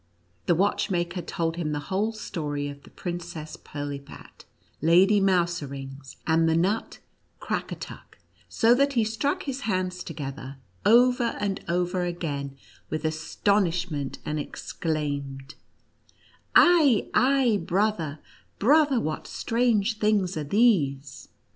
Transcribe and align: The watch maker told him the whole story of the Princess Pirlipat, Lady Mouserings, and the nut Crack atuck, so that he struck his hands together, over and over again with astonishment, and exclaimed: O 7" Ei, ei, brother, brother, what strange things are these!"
The 0.47 0.55
watch 0.55 0.89
maker 0.89 1.21
told 1.21 1.57
him 1.57 1.73
the 1.73 1.77
whole 1.93 2.11
story 2.11 2.67
of 2.69 2.81
the 2.81 2.89
Princess 2.89 3.55
Pirlipat, 3.55 4.45
Lady 4.81 5.19
Mouserings, 5.21 6.15
and 6.25 6.49
the 6.49 6.55
nut 6.57 6.97
Crack 7.39 7.67
atuck, 7.71 8.17
so 8.49 8.73
that 8.73 8.93
he 8.93 9.03
struck 9.03 9.43
his 9.43 9.61
hands 9.61 10.03
together, 10.03 10.57
over 10.87 11.35
and 11.39 11.63
over 11.69 12.01
again 12.03 12.57
with 12.89 13.05
astonishment, 13.05 14.17
and 14.25 14.39
exclaimed: 14.39 15.53
O 16.55 16.71
7" 16.83 16.83
Ei, 16.83 17.09
ei, 17.53 17.57
brother, 17.59 18.17
brother, 18.57 18.99
what 18.99 19.27
strange 19.27 19.99
things 19.99 20.35
are 20.35 20.43
these!" 20.43 21.27